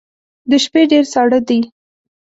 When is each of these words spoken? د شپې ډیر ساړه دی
د 0.49 0.51
شپې 0.63 0.81
ډیر 0.91 1.03
ساړه 1.13 1.39
دی 1.47 1.59